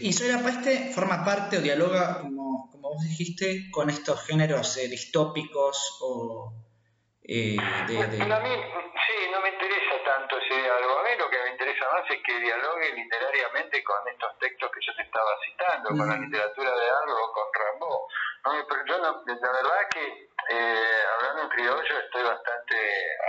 Y 0.00 0.12
Soy 0.12 0.30
Peste 0.42 0.92
forma 0.92 1.24
parte 1.24 1.58
o 1.58 1.60
dialoga, 1.60 2.20
como, 2.20 2.70
como 2.70 2.92
vos 2.94 3.02
dijiste, 3.02 3.70
con 3.70 3.90
estos 3.90 4.24
géneros 4.26 4.76
eh, 4.76 4.88
distópicos 4.88 5.98
o 6.02 6.52
eh, 7.22 7.56
de, 7.88 8.06
de... 8.06 8.22
A 8.22 8.40
mí, 8.40 8.54
sí, 9.06 9.30
no 9.32 9.40
me 9.40 9.48
interesa 9.48 9.94
tanto 10.04 10.38
ese 10.38 10.62
diálogo. 10.62 10.95
Lo 11.96 12.04
que 12.04 12.36
es 12.36 12.42
dialogue 12.42 12.92
literariamente 12.92 13.82
con 13.82 13.96
estos 14.06 14.38
textos 14.38 14.70
que 14.70 14.80
yo 14.84 14.94
te 14.96 15.02
estaba 15.02 15.30
citando, 15.46 15.88
con 15.96 16.06
la 16.06 16.16
literatura 16.16 16.70
de 16.70 16.90
algo, 16.90 17.32
con 17.32 17.44
Rambo. 17.54 18.08
No, 18.44 18.66
pero 18.68 18.84
yo 18.84 18.98
no, 18.98 19.24
la 19.24 19.52
verdad 19.52 19.88
que, 19.90 20.28
eh, 20.50 21.02
hablando 21.16 21.42
en 21.44 21.48
criollo, 21.48 21.98
estoy 21.98 22.22
bastante 22.22 22.76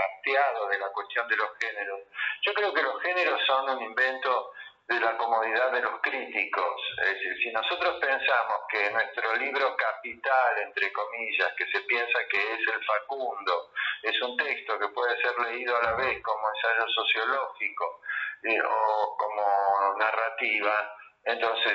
hastiado 0.04 0.68
de 0.68 0.80
la 0.80 0.90
cuestión 0.90 1.28
de 1.30 1.38
los 1.38 1.50
géneros. 1.60 2.02
Yo 2.42 2.54
creo 2.54 2.74
que 2.74 2.84
los 2.84 3.02
géneros 3.02 3.40
son 3.48 3.70
un 3.70 3.84
invento 3.84 4.52
de 4.90 5.00
la 5.00 5.18
comodidad 5.18 5.72
de 5.72 5.82
los 5.82 6.02
críticos. 6.02 6.82
Es 7.04 7.14
decir, 7.14 7.38
si 7.44 7.52
nosotros 7.52 7.98
pensamos 8.02 8.62
que 8.70 8.90
nuestro 8.92 9.34
libro 9.38 9.78
capital, 9.78 10.60
entre 10.60 10.92
comillas, 10.92 11.54
que 11.58 11.72
se 11.72 11.82
piensa 11.82 12.20
que 12.30 12.54
es 12.54 12.60
el 12.68 12.84
Facundo, 12.84 13.72
es 14.04 14.22
un 14.22 14.36
texto 14.36 14.78
que 14.78 14.90
puede 14.90 15.22
ser 15.22 15.40
leído 15.40 15.78
a 15.78 15.84
la 15.84 15.94
vez 15.94 16.22
como 16.22 16.50
ensayo 16.50 16.88
sociológico 16.90 18.02
eh, 18.44 18.62
o 18.62 19.17
como 19.17 19.98
narrativa, 19.98 20.96
entonces 21.24 21.74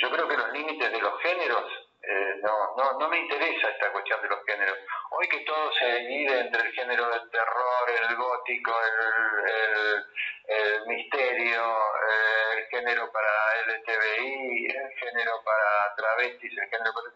yo 0.00 0.10
creo 0.10 0.28
que 0.28 0.36
los 0.36 0.52
límites 0.52 0.92
de 0.92 1.00
los 1.00 1.20
géneros 1.22 1.64
eh, 2.02 2.34
no, 2.42 2.74
no, 2.76 2.98
no 2.98 3.08
me 3.08 3.18
interesa 3.18 3.68
esta 3.68 3.92
cuestión 3.92 4.22
de 4.22 4.28
los 4.28 4.44
géneros. 4.46 4.78
Hoy 5.10 5.28
que 5.28 5.40
todo 5.40 5.70
se 5.72 5.86
divide 6.00 6.40
entre 6.40 6.62
el 6.62 6.72
género 6.72 7.08
del 7.10 7.30
terror, 7.30 7.90
el 7.90 8.16
gótico, 8.16 8.72
el, 8.82 10.04
misterio, 10.86 11.62
eh, 11.62 12.58
el 12.58 12.66
género 12.68 13.12
para 13.12 13.30
LTBI, 13.66 14.66
el 14.66 14.90
género 14.98 15.42
para 15.44 15.94
travestis, 15.96 16.52
el 16.58 16.68
género 16.68 16.92
para... 16.94 17.06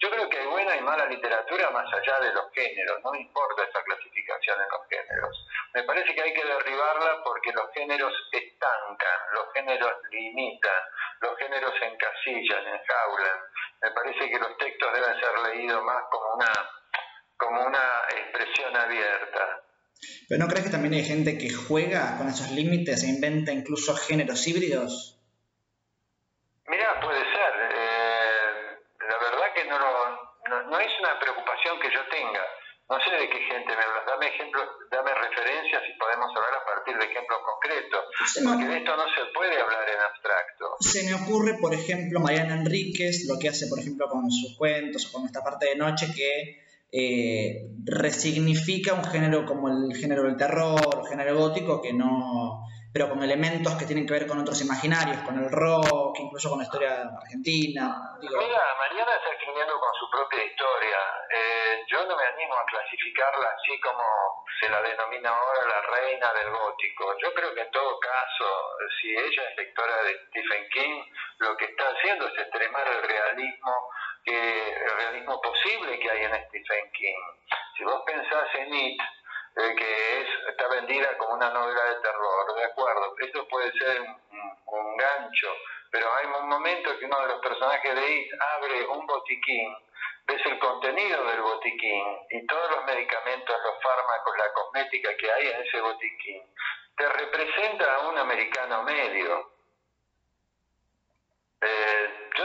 Yo 0.00 0.10
creo 0.10 0.28
que 0.28 0.38
hay 0.38 0.46
buena 0.46 0.76
y 0.76 0.80
mala 0.80 1.06
literatura 1.06 1.70
más 1.70 1.86
allá 1.92 2.18
de 2.20 2.32
los 2.32 2.50
géneros, 2.52 3.00
no 3.04 3.12
me 3.12 3.20
importa 3.20 3.64
esa 3.64 3.82
clasificación 3.84 4.58
en 4.60 4.68
los 4.68 4.88
géneros. 4.88 5.46
Me 5.74 5.82
parece 5.84 6.14
que 6.14 6.22
hay 6.22 6.34
que 6.34 6.44
derribarla 6.44 7.22
porque 7.24 7.52
los 7.52 7.70
géneros 7.72 8.12
estancan, 8.32 9.20
los 9.34 9.52
géneros 9.54 9.92
limitan, 10.10 10.82
los 11.20 11.36
géneros 11.38 11.74
encasillan, 11.80 12.66
enjaulan. 12.66 13.38
Me 13.82 13.90
parece 13.92 14.30
que 14.30 14.38
los 14.38 14.56
textos 14.58 14.92
deben 14.92 15.20
ser 15.20 15.38
leídos 15.44 15.82
más 15.84 16.04
como 16.10 16.34
una 16.34 16.70
como 17.36 17.64
una 17.64 18.02
expresión 18.10 18.76
abierta. 18.76 19.62
¿Pero 20.28 20.40
no 20.40 20.48
crees 20.48 20.66
que 20.66 20.70
también 20.70 20.94
hay 20.94 21.04
gente 21.04 21.38
que 21.38 21.50
juega 21.50 22.16
con 22.18 22.28
esos 22.28 22.50
límites 22.50 23.02
e 23.02 23.08
inventa 23.08 23.50
incluso 23.52 23.96
géneros 23.96 24.46
híbridos? 24.46 25.18
Mira, 26.68 27.00
puede 27.00 27.18
ser. 27.18 27.52
Eh, 27.72 28.78
la 29.08 29.18
verdad 29.18 29.52
que 29.54 29.64
no, 29.64 29.78
no, 30.68 30.78
es 30.78 30.92
una 31.00 31.18
preocupación 31.18 31.80
que 31.80 31.90
yo 31.92 32.06
tenga. 32.08 32.46
No 32.90 32.98
sé 32.98 33.14
de 33.14 33.30
qué 33.30 33.38
gente 33.38 33.70
me 33.70 33.82
hablas. 33.86 34.02
Dame 34.04 34.26
ejemplos, 34.34 34.66
dame 34.90 35.14
referencias 35.14 35.82
y 35.86 35.94
podemos 35.94 36.26
hablar 36.34 36.58
a 36.58 36.64
partir 36.66 36.98
de 36.98 37.06
ejemplos 37.06 37.38
concretos. 37.46 38.02
porque 38.42 38.66
de 38.66 38.76
esto 38.78 38.96
no 38.96 39.06
se 39.14 39.30
puede 39.32 39.54
hablar 39.62 39.86
en 39.88 40.00
abstracto. 40.02 40.74
Se 40.80 41.06
me 41.06 41.14
ocurre, 41.14 41.54
por 41.60 41.72
ejemplo, 41.72 42.18
Mariana 42.18 42.58
Enríquez, 42.58 43.26
lo 43.28 43.38
que 43.38 43.48
hace, 43.48 43.68
por 43.68 43.78
ejemplo, 43.78 44.08
con 44.08 44.28
sus 44.28 44.58
cuentos 44.58 45.06
o 45.06 45.12
con 45.12 45.24
esta 45.24 45.44
parte 45.44 45.70
de 45.70 45.76
noche 45.76 46.10
que 46.12 46.66
eh, 46.90 47.70
resignifica 47.84 48.94
un 48.94 49.04
género 49.04 49.46
como 49.46 49.68
el 49.68 49.94
género 49.94 50.24
del 50.24 50.36
terror, 50.36 50.80
el 51.00 51.06
género 51.06 51.38
gótico, 51.38 51.80
que 51.80 51.92
no, 51.92 52.66
pero 52.92 53.08
con 53.08 53.22
elementos 53.22 53.74
que 53.74 53.86
tienen 53.86 54.04
que 54.04 54.14
ver 54.14 54.26
con 54.26 54.38
otros 54.38 54.60
imaginarios, 54.62 55.22
con 55.22 55.38
el 55.38 55.48
rock, 55.48 55.99
incluso 56.18 56.50
con 56.50 56.58
la 56.58 56.64
historia 56.64 57.02
argentina. 57.02 58.16
Mira, 58.20 58.62
Mariana 58.78 59.14
está 59.16 59.30
escribiendo 59.32 59.78
con 59.78 59.94
su 59.94 60.10
propia 60.10 60.44
historia. 60.44 60.98
Eh, 61.30 61.84
yo 61.88 62.04
no 62.06 62.16
me 62.16 62.24
animo 62.24 62.54
a 62.54 62.64
clasificarla 62.66 63.48
así 63.56 63.78
como 63.80 64.44
se 64.60 64.68
la 64.68 64.82
denomina 64.82 65.30
ahora 65.30 65.68
la 65.68 65.80
reina 65.96 66.32
del 66.34 66.50
gótico. 66.50 67.16
Yo 67.18 67.32
creo 67.34 67.54
que 67.54 67.62
en 67.62 67.70
todo 67.70 67.98
caso, 68.00 68.46
si 69.00 69.10
ella 69.10 69.42
es 69.50 69.56
lectora 69.56 70.02
de 70.02 70.26
Stephen 70.28 70.68
King, 70.70 71.02
lo 71.38 71.56
que 71.56 71.64
está 71.66 71.84
haciendo 71.88 72.28
es 72.28 72.38
extremar 72.38 72.86
el 72.88 73.02
realismo 73.02 73.72
que 74.24 74.72
el 74.72 74.96
realismo 74.96 75.40
posible 75.40 75.98
que 75.98 76.10
hay 76.10 76.24
en 76.24 76.48
Stephen 76.48 76.92
King. 76.92 77.22
Si 77.76 77.84
vos 77.84 78.02
pensás 78.06 78.54
en 78.54 78.74
It, 78.74 79.00
eh, 79.56 79.74
que 79.76 80.20
es, 80.20 80.28
está 80.48 80.68
vendida 80.68 81.16
como 81.18 81.34
una 81.34 81.50
novela 81.50 81.82
de 81.84 82.00
terror, 82.02 82.54
de 82.54 82.64
acuerdo, 82.64 83.14
esto 83.18 83.48
puede 83.48 83.72
ser 83.72 84.00
un, 84.00 84.96
gancho, 84.96 85.48
pero 85.90 86.14
hay 86.14 86.26
un 86.26 86.48
momento 86.48 86.98
que 86.98 87.04
uno 87.04 87.20
de 87.20 87.28
los 87.28 87.40
personajes 87.40 87.94
de 87.94 88.16
It 88.16 88.32
abre 88.56 88.86
un 88.86 89.06
botiquín, 89.06 89.76
ves 90.26 90.46
el 90.46 90.58
contenido 90.58 91.24
del 91.24 91.40
botiquín 91.40 92.18
y 92.30 92.46
todos 92.46 92.70
los 92.70 92.84
medicamentos, 92.84 93.56
los 93.64 93.82
fármacos, 93.82 94.36
la 94.38 94.52
cosmética 94.52 95.16
que 95.16 95.32
hay 95.32 95.48
en 95.48 95.62
ese 95.62 95.80
botiquín, 95.80 96.42
te 96.96 97.08
representa 97.08 97.94
a 97.94 98.08
un 98.08 98.18
americano 98.18 98.82
medio. 98.82 99.50
Eh, 101.62 102.28
yo 102.36 102.44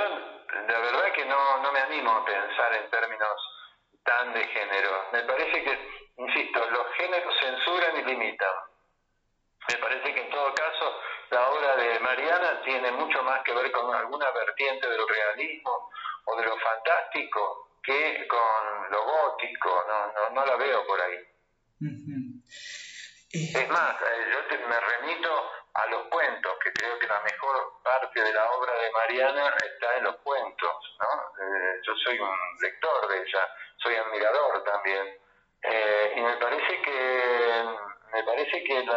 la 0.68 0.80
verdad 0.80 1.12
que 1.14 1.25
no, 1.25 1.58
no 1.62 1.72
me 1.72 1.80
animo 1.80 2.12
a 2.12 2.25
pensar 2.25 2.74
en 2.75 2.90
términos 2.90 3.56
tan 4.04 4.34
de 4.34 4.44
género. 4.48 5.08
Me 5.12 5.24
parece 5.24 5.64
que, 5.64 5.90
insisto, 6.18 6.70
los 6.70 6.94
géneros 6.96 7.34
censuran 7.40 7.98
y 7.98 8.04
limitan. 8.04 8.54
Me 9.67 9.77
parece 9.77 10.13
que 10.13 10.22
en 10.22 10.29
todo 10.29 10.53
caso 10.53 11.01
la 11.31 11.50
obra 11.50 11.75
de 11.75 12.00
Mariana 12.00 12.62
tiene 12.63 12.91
mucho 12.91 13.24
más 13.24 13.41
que 13.43 13.53
ver 13.53 13.72
con 13.72 13.93
alguna 13.93 14.29
vertiente 14.31 14.88
del 14.88 15.07
realismo 15.07 15.89
o 16.25 16.36
de 16.38 16.45
lo 16.45 16.57
fantástico 16.57 17.69
que 17.84 18.27
con 18.27 18.91
lo 18.91 19.03
gótico. 19.03 19.84
No, 19.88 20.07
no, 20.13 20.29
no 20.31 20.45
la 20.45 20.55
veo 20.55 20.86
por 20.86 21.01
ahí. 21.01 21.17
Es 23.31 23.69
más, 23.69 24.01
eh, 24.01 24.31
yo 24.31 24.67
me 24.67 24.79
remito 24.79 25.51
a 25.74 25.86
los 25.88 26.07
cuentos, 26.07 26.53
que 26.63 26.72
creo 26.72 26.98
que 26.98 27.07
la 27.07 27.19
mejor 27.22 27.81
parte 27.84 28.22
de 28.22 28.34
la 28.34 28.50
obra 28.51 28.74
de 28.74 28.91
Mariana 28.91 29.53
está 29.57 29.98
en 29.98 30.03
los 30.05 30.15
cuentos. 30.17 30.98
¿no? 31.00 31.43
Eh, 31.43 31.81
yo 31.86 31.93
soy 31.98 32.17
un 32.17 32.36
lector 32.62 33.07
de 33.10 33.17
ella, 33.17 33.50
soy 33.77 33.95
admirador 33.95 34.63
también. 34.63 35.19
Eh, 35.62 36.13
y 36.15 36.22
me 36.22 36.38
parece 36.38 36.81
que 36.81 37.65
me 38.15 38.24
parece 38.24 38.63
que 38.63 38.86
los, 38.86 38.95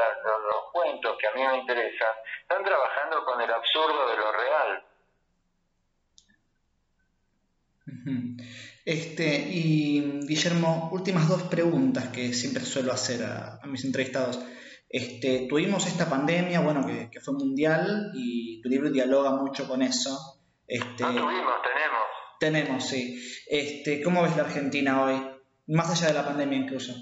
cuentos 0.73 1.17
que 1.21 1.27
a 1.27 1.33
mí 1.33 1.43
me 1.45 1.59
interesan 1.59 2.15
están 2.43 2.63
trabajando 2.65 3.25
con 3.25 3.41
el 3.41 3.51
absurdo 3.51 4.09
de 4.11 4.17
lo 4.17 4.33
real. 4.33 4.85
Este, 8.85 9.39
y 9.51 10.21
Guillermo, 10.27 10.89
últimas 10.93 11.29
dos 11.29 11.43
preguntas 11.43 12.09
que 12.09 12.33
siempre 12.33 12.65
suelo 12.65 12.93
hacer 12.93 13.25
a 13.25 13.61
mis 13.67 13.85
entrevistados. 13.85 14.39
Este, 14.89 15.47
tuvimos 15.49 15.87
esta 15.87 16.09
pandemia, 16.09 16.61
bueno, 16.61 16.87
que, 16.87 17.21
fue 17.21 17.35
mundial 17.35 18.13
y 18.15 18.63
tu 18.63 18.69
libro 18.69 18.89
dialoga 18.91 19.33
mucho 19.33 19.69
con 19.69 19.83
eso. 19.83 20.41
Este, 20.67 21.03
no 21.03 21.11
tuvimos, 21.11 21.55
tenemos. 21.63 22.03
Tenemos, 22.39 22.85
sí. 22.87 23.21
Este, 23.49 24.01
¿Cómo 24.01 24.23
ves 24.23 24.37
la 24.37 24.45
Argentina 24.45 25.03
hoy? 25.03 25.21
Más 25.67 25.91
allá 25.91 26.07
de 26.09 26.15
la 26.15 26.25
pandemia 26.25 26.59
incluso. 26.59 26.95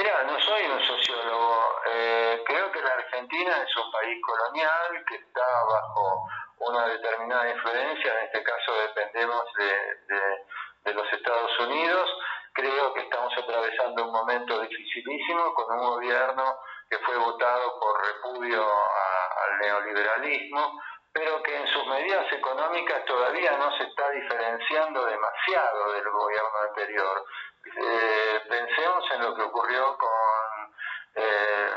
Mira, 0.00 0.22
no 0.22 0.40
soy 0.40 0.64
un 0.64 0.80
sociólogo. 0.80 1.82
Eh, 1.92 2.42
creo 2.46 2.72
que 2.72 2.80
la 2.80 2.94
Argentina 2.94 3.62
es 3.68 3.76
un 3.76 3.92
país 3.92 4.18
colonial 4.24 5.04
que 5.06 5.16
está 5.16 5.44
bajo 5.68 6.26
una 6.60 6.86
determinada 6.86 7.50
influencia. 7.50 8.18
En 8.18 8.24
este 8.24 8.42
caso 8.42 8.72
dependemos 8.80 9.44
de, 9.58 10.90
de 10.90 10.94
los 10.94 11.12
Estados 11.12 11.58
Unidos 11.60 12.08
creo 12.52 12.92
que 12.94 13.00
estamos 13.00 13.32
atravesando 13.36 14.04
un 14.04 14.12
momento 14.12 14.60
dificilísimo 14.60 15.54
con 15.54 15.78
un 15.78 15.86
gobierno 15.86 16.58
que 16.88 16.98
fue 16.98 17.16
votado 17.16 17.78
por 17.78 18.04
repudio 18.04 18.62
al 18.62 19.58
neoliberalismo, 19.60 20.80
pero 21.12 21.42
que 21.42 21.56
en 21.56 21.66
sus 21.66 21.86
medidas 21.86 22.32
económicas 22.32 23.04
todavía 23.04 23.52
no 23.56 23.76
se 23.76 23.84
está 23.84 24.10
diferenciando 24.10 25.04
demasiado 25.06 25.92
del 25.92 26.08
gobierno 26.08 26.58
anterior. 26.68 27.24
Eh, 27.64 28.40
pensemos 28.48 29.04
en 29.12 29.22
lo 29.22 29.34
que 29.34 29.42
ocurrió 29.42 29.96
con, 29.98 30.74
eh, 31.16 31.70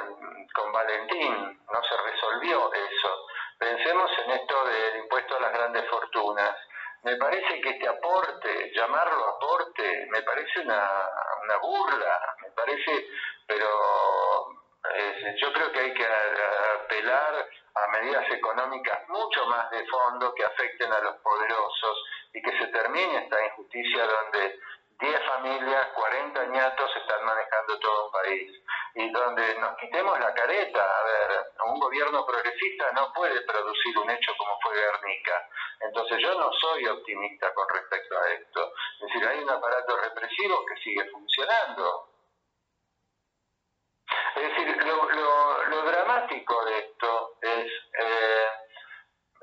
con 0.53 0.71
Valentín, 0.71 1.63
no 1.71 1.83
se 1.83 1.97
resolvió 1.97 2.71
eso. 2.73 3.27
Pensemos 3.57 4.11
en 4.19 4.31
esto 4.31 4.65
del 4.65 4.97
impuesto 4.97 5.35
a 5.35 5.41
las 5.41 5.53
grandes 5.53 5.89
fortunas. 5.89 6.55
Me 7.03 7.17
parece 7.17 7.59
que 7.59 7.69
este 7.69 7.87
aporte, 7.87 8.71
llamarlo 8.73 9.25
aporte, 9.29 10.07
me 10.09 10.21
parece 10.21 10.61
una, 10.61 11.09
una 11.43 11.57
burla, 11.57 12.35
me 12.41 12.51
parece, 12.51 13.07
pero 13.47 13.67
eh, 14.95 15.35
yo 15.41 15.51
creo 15.51 15.71
que 15.71 15.79
hay 15.79 15.93
que 15.93 16.05
apelar 16.05 17.49
a 17.75 17.87
medidas 17.87 18.29
económicas 18.31 19.07
mucho 19.09 19.45
más 19.47 19.69
de 19.71 19.85
fondo 19.87 20.33
que 20.35 20.43
afecten 20.43 20.91
a 20.91 20.99
los 20.99 21.15
poderosos 21.17 22.03
y 22.33 22.41
que 22.41 22.57
se 22.57 22.67
termine 22.67 23.23
esta 23.23 23.45
injusticia 23.45 24.05
donde 24.05 24.59
10 24.99 25.21
familias, 25.25 25.87
40 25.95 26.45
ñatos 26.45 26.95
están 26.95 27.25
manejando 27.25 27.79
todo 27.79 28.05
un 28.05 28.11
país 28.11 28.51
y 28.95 29.11
donde 29.11 29.55
nos 29.59 29.75
quitemos 29.77 30.19
la 30.19 30.33
careta. 30.33 30.81
A 30.81 31.03
ver, 31.03 31.51
un 31.65 31.79
gobierno 31.79 32.25
progresista 32.25 32.91
no 32.93 33.11
puede 33.11 33.41
producir 33.41 33.97
un 33.97 34.09
hecho 34.09 34.33
como 34.37 34.59
fue 34.61 34.75
Guernica. 34.75 35.49
Entonces 35.81 36.19
yo 36.19 36.33
no 36.39 36.51
soy 36.53 36.85
optimista 36.87 37.53
con 37.53 37.67
respecto 37.69 38.17
a 38.17 38.29
esto. 38.31 38.73
Es 39.01 39.07
decir, 39.07 39.27
hay 39.27 39.39
un 39.39 39.49
aparato 39.49 39.97
represivo 39.97 40.65
que 40.65 40.81
sigue 40.81 41.09
funcionando. 41.09 42.09
Es 44.35 44.41
decir, 44.41 44.85
lo, 44.85 45.09
lo, 45.11 45.83
dramático 45.83 46.65
de 46.65 46.79
esto 46.79 47.22
eh, 47.71 48.49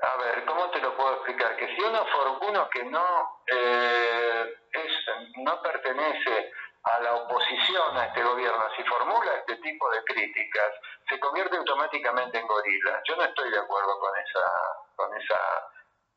a 0.01 0.17
ver, 0.17 0.45
¿cómo 0.45 0.69
te 0.71 0.79
lo 0.79 0.95
puedo 0.95 1.13
explicar? 1.15 1.55
Que 1.57 1.75
si 1.75 1.81
uno, 1.81 2.05
uno 2.47 2.69
que 2.69 2.83
no, 2.85 3.43
eh, 3.47 4.55
es, 4.73 4.91
no 5.37 5.61
pertenece 5.61 6.51
a 6.83 6.99
la 7.01 7.13
oposición 7.13 7.97
a 7.97 8.05
este 8.05 8.23
gobierno, 8.23 8.63
si 8.75 8.83
formula 8.83 9.35
este 9.35 9.57
tipo 9.57 9.89
de 9.91 10.03
críticas, 10.03 10.71
se 11.07 11.19
convierte 11.19 11.57
automáticamente 11.57 12.39
en 12.39 12.47
gorila. 12.47 13.01
Yo 13.07 13.15
no 13.15 13.23
estoy 13.23 13.51
de 13.51 13.59
acuerdo 13.59 13.99
con 13.99 14.17
esa, 14.17 14.45
con 14.95 15.15
esa, 15.15 15.39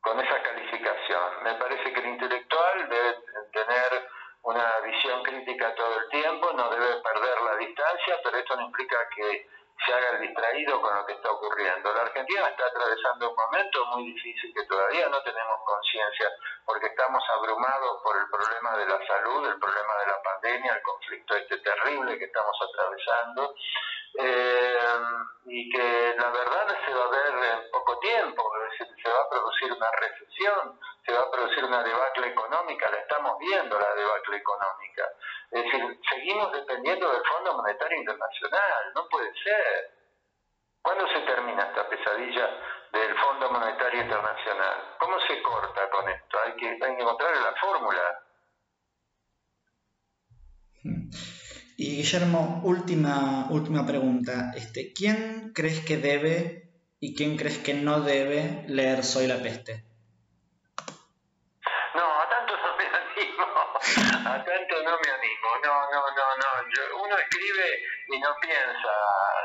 con 0.01 0.19
esa 0.19 0.41
calificación. 0.41 1.43
Me 1.43 1.53
parece 1.55 1.93
que 1.93 1.99
el 1.99 2.07
intelectual 2.07 2.89
debe 2.89 3.17
tener 3.51 4.09
una 4.41 4.79
visión 4.79 5.21
crítica 5.23 5.75
todo 5.75 5.99
el 5.99 6.09
tiempo, 6.09 6.53
no 6.53 6.69
debe 6.69 7.01
perder 7.01 7.41
la 7.41 7.55
distancia, 7.57 8.19
pero 8.23 8.37
esto 8.37 8.55
no 8.55 8.63
implica 8.63 8.97
que 9.15 9.47
se 9.83 9.93
haga 9.93 10.09
el 10.11 10.21
distraído 10.21 10.81
con 10.81 10.95
lo 10.95 11.05
que 11.05 11.13
está 11.13 11.31
ocurriendo. 11.31 11.93
La 11.93 12.01
Argentina 12.03 12.47
está 12.47 12.65
atravesando 12.67 13.29
un 13.29 13.35
momento 13.35 13.85
muy 13.87 14.05
difícil 14.13 14.53
que 14.53 14.65
todavía 14.65 15.09
no 15.09 15.21
tenemos 15.21 15.59
conciencia 15.65 16.31
porque 16.65 16.87
estamos 16.87 17.23
abrumados 17.29 18.01
por 18.01 18.15
el 18.17 18.29
problema 18.29 18.77
de 18.77 18.85
la 18.85 19.05
salud, 19.05 19.47
el 19.47 19.59
problema 19.59 19.95
de 19.99 20.07
la 20.07 20.21
pandemia, 20.21 20.73
el 20.73 20.81
conflicto 20.81 21.35
este 21.35 21.57
terrible 21.59 22.17
que 22.17 22.25
estamos 22.25 22.57
atravesando 22.61 23.55
eh, 24.17 24.79
y 25.45 25.69
que 25.69 26.15
la 26.17 26.29
verdad 26.29 26.77
se 26.85 26.93
va 26.93 27.05
a 27.05 27.09
ver 27.09 27.53
en 27.53 27.71
poco 27.71 27.99
tiempo, 27.99 28.43
se 28.77 29.09
va 29.09 29.19
a 29.19 29.29
producir 29.29 29.73
una 29.73 29.91
recesión, 29.91 30.79
se 31.05 31.13
va 31.13 31.19
a 31.19 31.31
producir 31.31 31.63
una 31.65 31.83
debacle 31.83 32.27
económica, 32.27 32.89
la 32.89 32.97
estamos 32.97 33.37
viendo 33.39 33.77
la 33.77 33.93
debacle 33.93 34.37
económica. 34.37 35.11
Es 35.51 35.63
decir, 35.63 35.99
seguimos 36.09 36.51
dependiendo 36.51 37.11
del 37.11 37.21
Fondo 37.23 37.55
Monetario 37.55 37.99
Internacional, 37.99 38.93
no 38.93 39.07
puede 39.07 39.31
ser. 39.43 39.91
¿Cuándo 40.81 41.07
se 41.07 41.19
termina 41.21 41.63
esta 41.63 41.89
pesadilla 41.89 42.47
del 42.91 43.17
Fondo 43.17 43.51
Monetario 43.51 44.01
Internacional? 44.01 44.95
¿Cómo 44.99 45.19
se 45.21 45.41
corta 45.41 45.89
con 45.89 46.07
esto? 46.09 46.37
Hay 46.45 46.55
que, 46.55 46.69
hay 46.69 46.95
que 46.95 47.01
encontrar 47.01 47.35
la 47.37 47.55
fórmula. 47.59 48.21
Y 51.77 51.97
Guillermo, 51.97 52.61
última, 52.63 53.47
última 53.49 53.85
pregunta. 53.85 54.51
Este, 54.55 54.93
¿Quién 54.93 55.51
crees 55.53 55.83
que 55.83 55.97
debe 55.97 56.69
y 56.99 57.15
quién 57.15 57.35
crees 57.35 57.57
que 57.57 57.73
no 57.73 58.01
debe 58.01 58.63
leer 58.67 59.03
Soy 59.03 59.27
la 59.27 59.37
Peste? 59.37 59.83
No. 61.95 62.24
A 64.25 64.43
tanto 64.43 64.83
no 64.83 64.99
me 64.99 65.11
animo. 65.11 65.49
No, 65.63 65.89
no, 65.91 66.03
no, 66.11 66.25
no. 66.35 67.03
uno 67.03 67.17
escribe 67.17 67.83
y 68.09 68.19
no 68.19 68.35
piensa. 68.41 68.93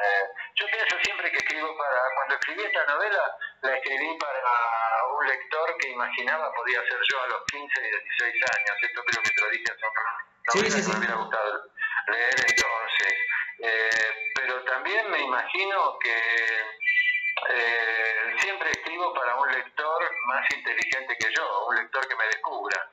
Eh, 0.03 0.27
yo 0.57 0.66
pienso 0.66 0.96
siempre 1.03 1.31
que 1.31 1.38
escribo 1.38 1.77
para. 1.77 2.01
Cuando 2.16 2.35
escribí 2.35 2.62
esta 2.64 2.85
novela, 2.87 3.37
la 3.62 3.77
escribí 3.77 4.18
para 4.18 4.40
un 5.14 5.27
lector 5.27 5.77
que 5.79 5.90
imaginaba 5.90 6.53
podía 6.55 6.81
ser 6.83 6.99
yo 7.09 7.23
a 7.23 7.29
los 7.29 7.44
15 7.53 7.81
y 7.81 7.90
16 7.90 8.35
años. 8.57 8.77
Esto 8.83 9.05
creo 9.05 9.23
que 9.23 9.31
te 9.31 9.40
lo 9.42 9.51
dije 9.51 9.64
hace 9.70 9.87
un 9.87 9.94
rato. 9.94 10.31
No 10.42 10.53
sí, 10.53 10.70
sí, 10.70 10.83
sí. 10.83 10.90
me 10.90 10.99
hubiera 10.99 11.14
gustado 11.14 11.70
leer 12.09 12.35
entonces. 12.49 13.14
Eh, 13.62 14.33
pero 14.35 14.64
también 14.64 15.11
me 15.11 15.20
imagino 15.20 15.99
que 16.01 16.16
eh, 17.49 18.35
siempre 18.38 18.70
escribo 18.70 19.14
para 19.14 19.37
un 19.37 19.53
lector 19.53 20.11
más 20.27 20.44
inteligente 20.51 21.16
que 21.16 21.33
yo, 21.33 21.66
un 21.68 21.77
lector 21.77 22.09
que 22.09 22.16
me 22.16 22.27
descubra. 22.27 22.90